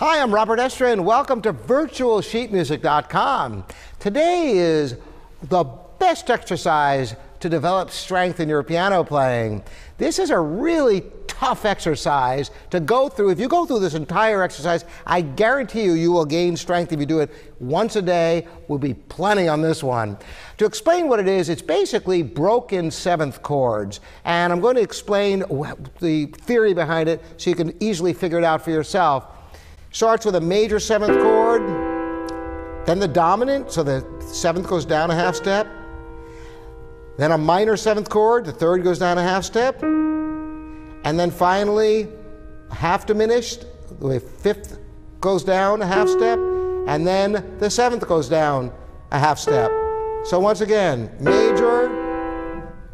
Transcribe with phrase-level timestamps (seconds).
[0.00, 3.64] Hi, I'm Robert Estrin, and welcome to virtualsheetmusic.com.
[3.98, 4.96] Today is
[5.42, 5.64] the
[5.98, 9.62] best exercise to develop strength in your piano playing.
[9.98, 13.28] This is a really tough exercise to go through.
[13.28, 17.00] If you go through this entire exercise, I guarantee you, you will gain strength if
[17.00, 17.30] you do it
[17.60, 18.48] once a day.
[18.68, 20.16] We'll be plenty on this one.
[20.56, 24.00] To explain what it is, it's basically broken seventh chords.
[24.24, 25.40] And I'm going to explain
[26.00, 29.26] the theory behind it so you can easily figure it out for yourself.
[29.92, 31.62] Starts with a major seventh chord,
[32.86, 35.66] then the dominant, so the seventh goes down a half step.
[37.18, 39.82] Then a minor seventh chord, the third goes down a half step.
[39.82, 42.08] And then finally,
[42.70, 43.66] half diminished,
[44.00, 44.78] the fifth
[45.20, 46.38] goes down a half step.
[46.86, 48.72] And then the seventh goes down
[49.10, 49.70] a half step.
[50.24, 51.88] So once again, major,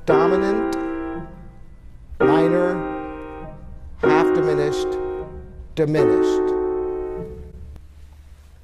[0.07, 0.77] dominant,
[2.19, 3.55] minor,
[4.01, 4.89] half diminished,
[5.75, 6.56] diminished.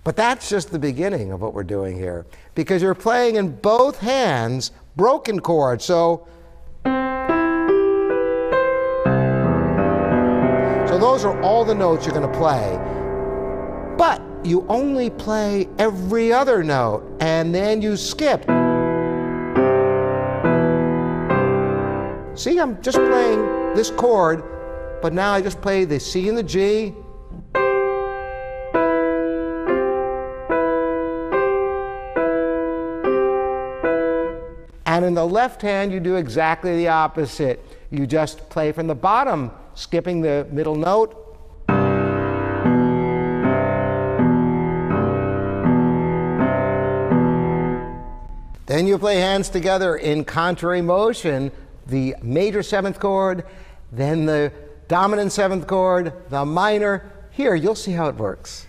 [0.05, 3.99] But that's just the beginning of what we're doing here because you're playing in both
[3.99, 5.85] hands broken chords.
[5.85, 6.27] So,
[6.85, 6.91] so
[10.99, 12.77] those are all the notes you're going to play.
[13.97, 18.43] But you only play every other note and then you skip.
[22.37, 24.43] See, I'm just playing this chord,
[25.01, 26.93] but now I just play the C and the G,
[34.93, 37.65] And in the left hand, you do exactly the opposite.
[37.91, 41.17] You just play from the bottom, skipping the middle note.
[48.67, 51.53] Then you play hands together in contrary motion,
[51.87, 53.47] the major seventh chord,
[53.93, 54.53] then the
[54.89, 57.11] dominant seventh chord, the minor.
[57.31, 58.67] Here, you'll see how it works.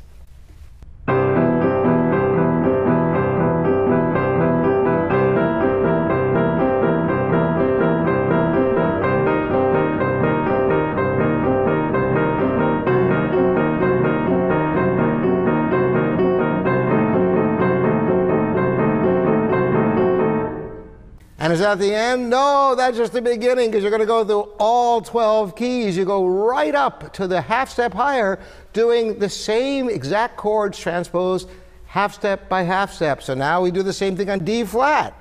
[21.53, 22.29] Is that the end?
[22.29, 25.95] No, that's just the beginning because you're going to go through all 12 keys.
[25.95, 28.39] You go right up to the half step higher,
[28.73, 31.49] doing the same exact chords transposed
[31.85, 33.21] half step by half step.
[33.21, 35.15] So now we do the same thing on D flat.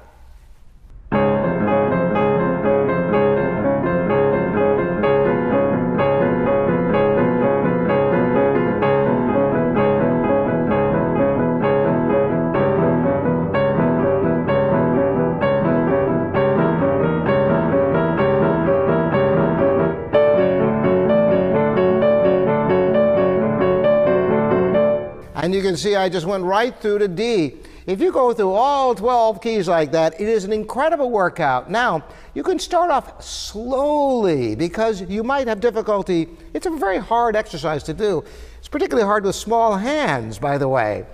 [25.63, 27.55] You can see I just went right through to D.
[27.87, 31.71] If you go through all 12 keys like that, it is an incredible workout.
[31.71, 36.29] Now, you can start off slowly because you might have difficulty.
[36.53, 38.25] It's a very hard exercise to do.
[38.59, 41.07] It's particularly hard with small hands, by the way.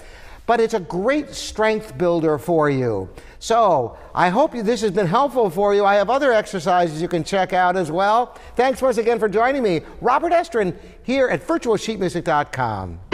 [0.46, 3.10] But it's a great strength builder for you.
[3.38, 5.84] So, I hope this has been helpful for you.
[5.84, 8.34] I have other exercises you can check out as well.
[8.56, 9.82] Thanks once again for joining me.
[10.00, 13.07] Robert Estrin here at virtualsheetmusic.com.